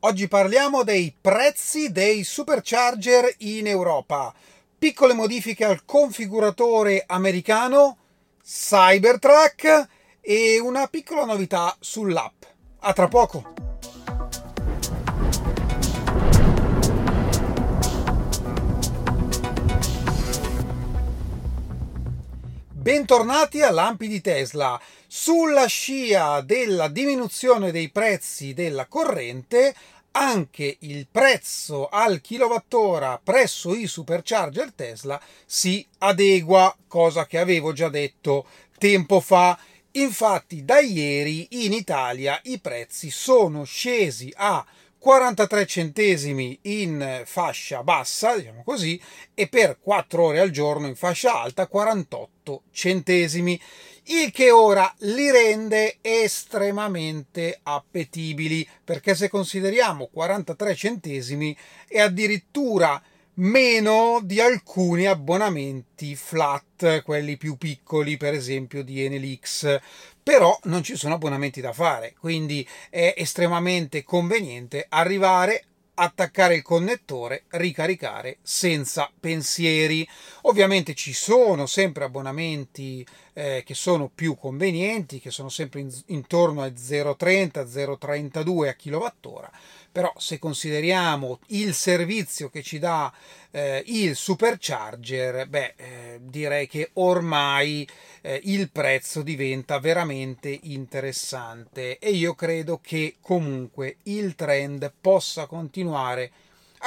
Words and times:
Oggi 0.00 0.28
parliamo 0.28 0.84
dei 0.84 1.12
prezzi 1.18 1.90
dei 1.90 2.22
supercharger 2.22 3.34
in 3.38 3.66
Europa. 3.66 4.32
Piccole 4.78 5.14
modifiche 5.14 5.64
al 5.64 5.84
configuratore 5.84 7.02
americano, 7.06 7.96
Cybertruck 8.44 9.88
e 10.20 10.60
una 10.60 10.86
piccola 10.86 11.24
novità 11.24 11.74
sull'app. 11.80 12.42
A 12.80 12.92
tra 12.92 13.08
poco! 13.08 13.65
Bentornati 22.86 23.62
a 23.62 23.72
Lampi 23.72 24.06
di 24.06 24.20
Tesla. 24.20 24.80
Sulla 25.08 25.66
scia 25.66 26.40
della 26.40 26.86
diminuzione 26.86 27.72
dei 27.72 27.88
prezzi 27.90 28.54
della 28.54 28.86
corrente, 28.86 29.74
anche 30.12 30.76
il 30.78 31.08
prezzo 31.10 31.88
al 31.88 32.20
kilowattora 32.20 33.20
presso 33.20 33.74
i 33.74 33.88
supercharger 33.88 34.72
Tesla 34.72 35.20
si 35.44 35.84
adegua, 35.98 36.76
cosa 36.86 37.26
che 37.26 37.40
avevo 37.40 37.72
già 37.72 37.88
detto 37.88 38.46
tempo 38.78 39.18
fa. 39.18 39.58
Infatti 39.90 40.64
da 40.64 40.78
ieri 40.78 41.64
in 41.64 41.72
Italia 41.72 42.38
i 42.44 42.60
prezzi 42.60 43.10
sono 43.10 43.64
scesi 43.64 44.32
a 44.36 44.64
43 45.06 45.66
centesimi 45.66 46.58
in 46.62 47.22
fascia 47.26 47.84
bassa, 47.84 48.34
diciamo 48.34 48.64
così, 48.64 49.00
e 49.34 49.46
per 49.46 49.78
4 49.80 50.20
ore 50.20 50.40
al 50.40 50.50
giorno 50.50 50.88
in 50.88 50.96
fascia 50.96 51.42
alta 51.42 51.68
48 51.68 52.62
centesimi, 52.72 53.60
il 54.06 54.32
che 54.32 54.50
ora 54.50 54.92
li 55.02 55.30
rende 55.30 55.98
estremamente 56.00 57.60
appetibili, 57.62 58.68
perché 58.82 59.14
se 59.14 59.28
consideriamo 59.28 60.08
43 60.12 60.74
centesimi 60.74 61.56
è 61.86 62.00
addirittura 62.00 63.00
meno 63.36 64.20
di 64.22 64.40
alcuni 64.40 65.06
abbonamenti 65.06 66.14
flat, 66.14 67.02
quelli 67.02 67.36
più 67.36 67.56
piccoli, 67.56 68.16
per 68.16 68.34
esempio 68.34 68.82
di 68.82 69.04
Enelix. 69.04 69.78
Però 70.22 70.58
non 70.64 70.82
ci 70.82 70.96
sono 70.96 71.14
abbonamenti 71.14 71.60
da 71.60 71.72
fare, 71.72 72.14
quindi 72.18 72.66
è 72.90 73.14
estremamente 73.16 74.02
conveniente 74.02 74.86
arrivare 74.88 75.64
attaccare 75.98 76.56
il 76.56 76.62
connettore, 76.62 77.44
ricaricare 77.50 78.38
senza 78.42 79.10
pensieri. 79.18 80.06
Ovviamente 80.42 80.94
ci 80.94 81.12
sono 81.12 81.66
sempre 81.66 82.04
abbonamenti 82.04 83.06
eh, 83.38 83.62
che 83.66 83.74
sono 83.74 84.10
più 84.12 84.34
convenienti, 84.34 85.20
che 85.20 85.30
sono 85.30 85.50
sempre 85.50 85.80
in, 85.80 85.92
intorno 86.06 86.62
ai 86.62 86.72
0,30, 86.72 87.66
0,32 87.66 88.68
a 88.68 88.72
kilowattora, 88.72 89.50
però 89.92 90.10
se 90.16 90.38
consideriamo 90.38 91.40
il 91.48 91.74
servizio 91.74 92.48
che 92.48 92.62
ci 92.62 92.78
dà 92.78 93.12
eh, 93.50 93.82
il 93.88 94.16
supercharger, 94.16 95.48
beh, 95.48 95.74
eh, 95.76 96.20
direi 96.22 96.66
che 96.66 96.90
ormai 96.94 97.86
eh, 98.22 98.40
il 98.44 98.70
prezzo 98.70 99.20
diventa 99.20 99.78
veramente 99.80 100.58
interessante 100.62 101.98
e 101.98 102.10
io 102.12 102.34
credo 102.34 102.80
che 102.82 103.16
comunque 103.20 103.96
il 104.04 104.34
trend 104.34 104.90
possa 104.98 105.44
continuare 105.44 106.32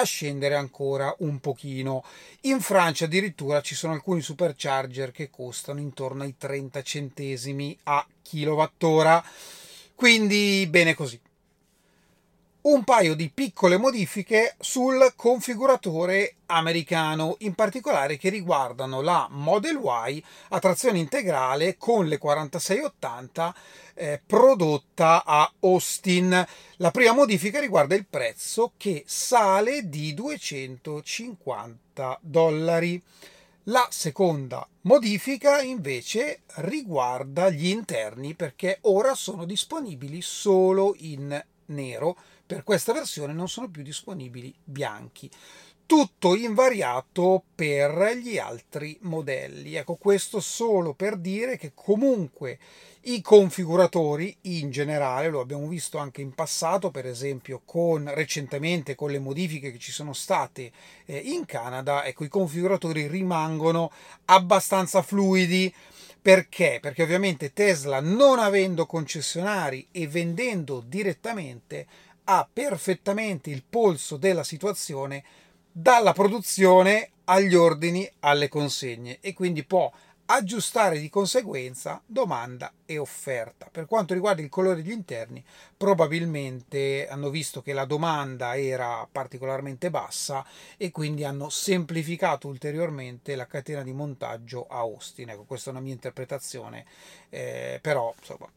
a 0.00 0.04
scendere 0.04 0.54
ancora 0.54 1.14
un 1.18 1.40
pochino. 1.40 2.04
In 2.42 2.60
Francia 2.60 3.06
addirittura 3.06 3.60
ci 3.60 3.74
sono 3.74 3.92
alcuni 3.92 4.20
supercharger 4.20 5.10
che 5.10 5.30
costano 5.30 5.80
intorno 5.80 6.22
ai 6.22 6.36
30 6.36 6.82
centesimi 6.82 7.76
a 7.84 8.06
kilowattora. 8.22 9.24
Quindi 9.94 10.66
bene 10.70 10.94
così 10.94 11.20
un 12.70 12.84
paio 12.84 13.14
di 13.14 13.30
piccole 13.30 13.78
modifiche 13.78 14.54
sul 14.60 15.14
configuratore 15.16 16.34
americano, 16.46 17.36
in 17.38 17.54
particolare 17.54 18.18
che 18.18 18.28
riguardano 18.28 19.00
la 19.00 19.26
Model 19.30 19.80
Y 19.82 20.22
a 20.50 20.58
trazione 20.58 20.98
integrale 20.98 21.78
con 21.78 22.06
le 22.06 22.18
4680 22.18 23.54
eh, 23.94 24.20
prodotta 24.24 25.24
a 25.24 25.50
Austin. 25.60 26.46
La 26.76 26.90
prima 26.90 27.14
modifica 27.14 27.58
riguarda 27.58 27.94
il 27.94 28.06
prezzo 28.06 28.72
che 28.76 29.02
sale 29.06 29.88
di 29.88 30.12
250 30.12 32.18
dollari. 32.20 33.02
La 33.64 33.86
seconda 33.90 34.68
modifica 34.82 35.62
invece 35.62 36.42
riguarda 36.56 37.48
gli 37.48 37.68
interni 37.68 38.34
perché 38.34 38.78
ora 38.82 39.14
sono 39.14 39.46
disponibili 39.46 40.20
solo 40.20 40.94
in 40.98 41.42
nero 41.68 42.16
per 42.48 42.64
questa 42.64 42.94
versione 42.94 43.34
non 43.34 43.46
sono 43.46 43.68
più 43.68 43.82
disponibili 43.82 44.54
bianchi. 44.64 45.30
Tutto 45.84 46.34
invariato 46.34 47.44
per 47.54 48.14
gli 48.16 48.38
altri 48.38 48.96
modelli. 49.02 49.74
Ecco, 49.74 49.96
questo 49.96 50.40
solo 50.40 50.94
per 50.94 51.16
dire 51.16 51.58
che 51.58 51.72
comunque 51.74 52.58
i 53.02 53.20
configuratori 53.20 54.34
in 54.42 54.70
generale, 54.70 55.28
lo 55.28 55.40
abbiamo 55.40 55.66
visto 55.66 55.98
anche 55.98 56.22
in 56.22 56.32
passato, 56.34 56.90
per 56.90 57.04
esempio 57.04 57.60
con 57.66 58.10
recentemente 58.14 58.94
con 58.94 59.10
le 59.10 59.18
modifiche 59.18 59.70
che 59.70 59.78
ci 59.78 59.92
sono 59.92 60.14
state 60.14 60.72
eh, 61.04 61.18
in 61.18 61.44
Canada, 61.44 62.06
ecco, 62.06 62.24
i 62.24 62.28
configuratori 62.28 63.06
rimangono 63.08 63.92
abbastanza 64.24 65.02
fluidi. 65.02 65.72
Perché? 66.20 66.78
Perché 66.82 67.02
ovviamente 67.04 67.52
Tesla, 67.52 68.00
non 68.00 68.38
avendo 68.38 68.86
concessionari 68.86 69.86
e 69.92 70.08
vendendo 70.08 70.82
direttamente, 70.84 71.86
ha 72.30 72.48
perfettamente 72.50 73.50
il 73.50 73.64
polso 73.68 74.18
della 74.18 74.44
situazione 74.44 75.24
dalla 75.72 76.12
produzione 76.12 77.10
agli 77.24 77.54
ordini 77.54 78.10
alle 78.20 78.48
consegne 78.48 79.18
e 79.20 79.32
quindi 79.32 79.64
può 79.64 79.90
aggiustare 80.26 80.98
di 80.98 81.08
conseguenza 81.08 82.02
domanda 82.04 82.70
e 82.84 82.98
offerta. 82.98 83.68
Per 83.72 83.86
quanto 83.86 84.12
riguarda 84.12 84.42
il 84.42 84.50
colore 84.50 84.76
degli 84.76 84.90
interni, 84.90 85.42
probabilmente 85.74 87.08
hanno 87.08 87.30
visto 87.30 87.62
che 87.62 87.72
la 87.72 87.86
domanda 87.86 88.58
era 88.58 89.08
particolarmente 89.10 89.88
bassa 89.88 90.44
e 90.76 90.90
quindi 90.90 91.24
hanno 91.24 91.48
semplificato 91.48 92.46
ulteriormente 92.46 93.36
la 93.36 93.46
catena 93.46 93.82
di 93.82 93.94
montaggio 93.94 94.66
a 94.68 94.80
Austin. 94.80 95.30
Ecco, 95.30 95.44
questa 95.44 95.70
è 95.70 95.72
una 95.72 95.82
mia 95.82 95.94
interpretazione, 95.94 96.84
eh, 97.30 97.78
però 97.80 98.14
insomma, 98.18 98.50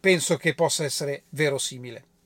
penso 0.00 0.38
che 0.38 0.54
possa 0.54 0.84
essere 0.84 1.24
verosimile. 1.30 2.16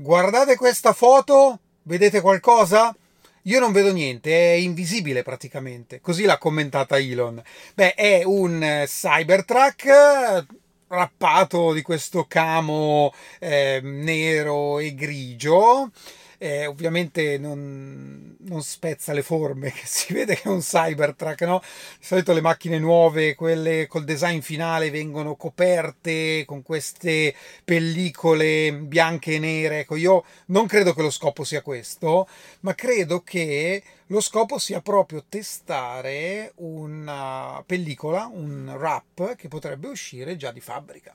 Guardate 0.00 0.54
questa 0.54 0.92
foto, 0.92 1.58
vedete 1.82 2.20
qualcosa? 2.20 2.94
Io 3.42 3.58
non 3.58 3.72
vedo 3.72 3.92
niente, 3.92 4.30
è 4.30 4.52
invisibile 4.52 5.24
praticamente. 5.24 6.00
Così 6.00 6.22
l'ha 6.22 6.38
commentata 6.38 6.98
Elon. 6.98 7.42
Beh, 7.74 7.94
è 7.94 8.22
un 8.22 8.84
Cybertruck 8.86 10.46
rappato 10.86 11.72
di 11.72 11.82
questo 11.82 12.26
camo 12.28 13.12
eh, 13.40 13.80
nero 13.82 14.78
e 14.78 14.94
grigio 14.94 15.90
eh, 16.38 16.66
ovviamente 16.66 17.36
non, 17.36 18.36
non, 18.38 18.62
spezza 18.62 19.12
le 19.12 19.22
forme, 19.22 19.70
che 19.74 19.82
si 19.84 20.12
vede 20.12 20.36
che 20.36 20.42
è 20.44 20.48
un 20.48 20.60
Cybertruck, 20.60 21.42
no? 21.42 21.60
Di 21.98 22.04
solito 22.04 22.32
le 22.32 22.40
macchine 22.40 22.78
nuove, 22.78 23.34
quelle 23.34 23.86
col 23.88 24.04
design 24.04 24.38
finale, 24.38 24.90
vengono 24.90 25.34
coperte 25.34 26.44
con 26.46 26.62
queste 26.62 27.34
pellicole 27.64 28.72
bianche 28.72 29.34
e 29.34 29.38
nere. 29.38 29.80
Ecco, 29.80 29.96
io 29.96 30.24
non 30.46 30.66
credo 30.66 30.94
che 30.94 31.02
lo 31.02 31.10
scopo 31.10 31.44
sia 31.44 31.62
questo, 31.62 32.28
ma 32.60 32.74
credo 32.74 33.22
che 33.22 33.82
lo 34.06 34.20
scopo 34.20 34.58
sia 34.58 34.80
proprio 34.80 35.24
testare 35.28 36.52
una 36.56 37.62
pellicola, 37.66 38.30
un 38.32 38.72
wrap 38.78 39.34
che 39.34 39.48
potrebbe 39.48 39.88
uscire 39.88 40.36
già 40.36 40.50
di 40.52 40.60
fabbrica 40.60 41.12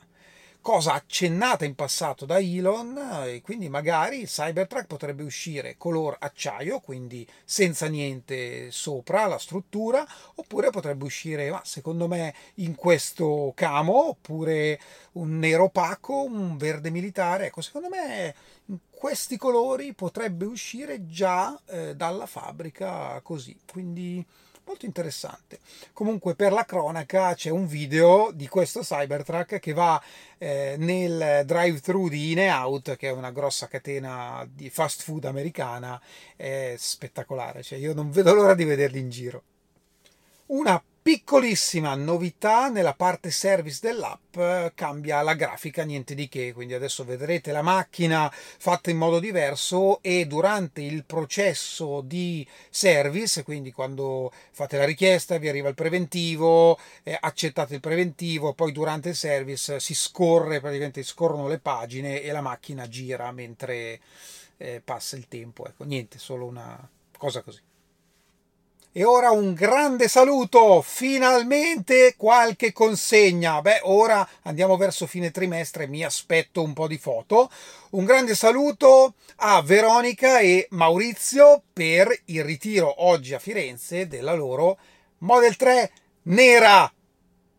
cosa 0.64 0.94
accennata 0.94 1.66
in 1.66 1.76
passato 1.76 2.26
da 2.26 2.40
Elon 2.40 2.98
e 3.26 3.42
quindi 3.42 3.68
magari 3.68 4.22
il 4.22 4.28
Cybertruck 4.28 4.88
potrebbe 4.88 5.22
uscire 5.22 5.76
color 5.78 6.16
acciaio, 6.20 6.80
quindi 6.80 7.28
senza 7.44 7.88
niente 7.88 8.72
sopra 8.72 9.26
la 9.26 9.38
struttura, 9.38 10.08
oppure 10.36 10.70
potrebbe 10.70 11.04
uscire, 11.04 11.52
ma 11.52 11.62
secondo 11.66 12.08
me, 12.08 12.34
in 12.56 12.76
questo 12.76 13.52
camo, 13.56 14.08
oppure 14.08 14.80
un 15.14 15.38
nero 15.38 15.66
opaco, 15.66 16.24
un 16.24 16.56
verde 16.56 16.90
militare. 16.90 17.48
Ecco, 17.48 17.60
secondo 17.60 17.90
me 17.90 18.34
in 18.68 18.78
questi 18.90 19.36
colori 19.36 19.94
potrebbe 19.94 20.46
uscire 20.46 21.06
già 21.08 21.60
eh, 21.66 21.94
dalla 21.94 22.26
fabbrica 22.26 23.20
così. 23.22 23.60
Quindi 23.70 24.26
molto 24.66 24.86
interessante. 24.86 25.60
Comunque 25.94 26.36
per 26.36 26.52
la 26.52 26.66
cronaca 26.66 27.34
c'è 27.34 27.50
un 27.50 27.68
video 27.68 28.32
di 28.34 28.48
questo 28.48 28.82
Cybertruck 28.82 29.60
che 29.60 29.74
va 29.74 30.02
eh, 30.38 30.76
nel 30.78 31.44
drive-thru 31.46 32.10
di 32.10 32.32
In-Out, 32.32 32.96
che 32.96 33.10
è 33.10 33.12
una 33.12 33.32
grossa 33.32 33.68
catena 33.68 34.48
di 34.50 34.70
fast 34.70 35.04
food 35.04 35.26
americana, 35.26 36.02
è 36.36 36.76
spettacolare, 36.78 37.64
cioè 37.64 37.78
io 37.78 37.94
non 37.94 38.12
vedo 38.12 38.34
l'ora 38.34 38.54
di 38.56 38.64
vederli 38.64 39.00
in 39.00 39.10
giro. 39.10 39.44
Una 40.48 40.82
Piccolissima 41.04 41.96
novità 41.96 42.70
nella 42.70 42.94
parte 42.94 43.30
service 43.30 43.80
dell'app, 43.82 44.74
cambia 44.74 45.22
la 45.22 45.34
grafica, 45.34 45.84
niente 45.84 46.16
di 46.16 46.30
che, 46.30 46.54
quindi 46.54 46.74
adesso 46.74 47.04
vedrete 47.04 47.52
la 47.52 47.62
macchina 47.62 48.32
fatta 48.32 48.90
in 48.90 48.96
modo 48.96 49.20
diverso 49.20 50.02
e 50.02 50.26
durante 50.28 50.82
il 50.82 51.04
processo 51.04 52.00
di 52.00 52.48
service, 52.70 53.44
quindi 53.44 53.74
quando 53.74 54.32
fate 54.52 54.78
la 54.78 54.86
richiesta 54.86 55.38
vi 55.40 55.50
arriva 55.50 55.68
il 55.68 55.76
preventivo, 55.76 56.80
eh, 57.04 57.18
accettate 57.20 57.74
il 57.74 57.82
preventivo, 57.82 58.54
poi 58.54 58.72
durante 58.72 59.10
il 59.10 59.16
service 59.16 59.82
si 59.82 59.94
scorre, 59.94 60.62
praticamente 60.62 61.04
scorrono 61.04 61.50
le 61.50 61.60
pagine 61.60 62.22
e 62.22 62.32
la 62.32 62.40
macchina 62.40 62.88
gira 62.88 63.30
mentre 63.34 64.00
eh, 64.56 64.82
passa 64.82 65.18
il 65.18 65.28
tempo, 65.28 65.68
ecco, 65.68 65.84
niente, 65.84 66.18
solo 66.18 66.46
una 66.46 66.80
cosa 67.18 67.42
così. 67.42 67.60
E 68.96 69.04
ora 69.06 69.32
un 69.32 69.56
grande 69.56 70.08
saluto, 70.08 70.84
finalmente 70.84 72.14
qualche 72.16 72.72
consegna. 72.72 73.60
Beh, 73.60 73.80
ora 73.86 74.28
andiamo 74.44 74.78
verso 74.78 75.08
fine 75.08 75.32
trimestre, 75.32 75.88
mi 75.88 76.04
aspetto 76.04 76.62
un 76.62 76.74
po' 76.74 76.86
di 76.86 77.00
foto. 77.00 77.50
Un 77.92 78.06
grande 78.06 78.36
saluto 78.36 79.16
a 79.38 79.64
Veronica 79.64 80.42
e 80.42 80.68
Maurizio 80.70 81.64
per 81.74 82.16
il 82.26 82.44
ritiro 82.44 83.04
oggi 83.06 83.34
a 83.34 83.40
Firenze 83.40 84.08
della 84.08 84.36
loro 84.36 84.78
Model 85.20 85.56
3 85.56 85.92
nera. 86.26 86.94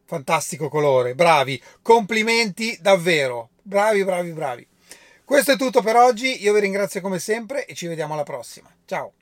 Fantastico 0.05 0.69
colore, 0.69 1.17
bravi, 1.17 1.61
complimenti 1.83 2.79
davvero. 2.81 3.49
Bravi, 3.61 4.05
bravi, 4.05 4.31
bravi. 4.31 4.69
Questo 5.25 5.51
è 5.51 5.57
tutto 5.57 5.83
per 5.83 5.97
oggi, 5.97 6.41
io 6.45 6.53
vi 6.53 6.61
ringrazio 6.61 7.01
come 7.01 7.19
sempre 7.19 7.67
e 7.67 7.75
ci 7.75 7.89
vediamo 7.89 8.13
alla 8.13 8.23
prossima. 8.23 8.73
Ciao! 8.85 9.15